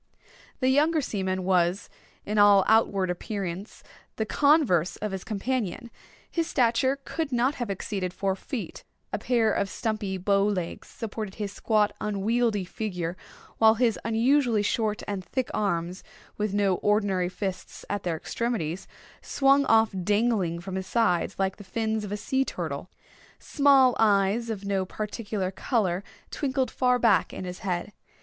[0.61, 1.87] The younger seaman was,
[2.25, 3.83] in all outward appearance,
[4.15, 5.91] the converse of his companion.
[6.31, 8.83] His stature could not have exceeded four feet.
[9.13, 13.15] A pair of stumpy bow legs supported his squat, unwieldy figure,
[13.59, 16.03] while his unusually short and thick arms,
[16.35, 18.87] with no ordinary fists at their extremities,
[19.21, 22.89] swung off dangling from his sides like the fins of a sea turtle.
[23.37, 27.93] Small eyes, of no particular color, twinkled far back in his head.